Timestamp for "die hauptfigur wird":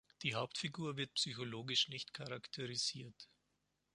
0.23-1.13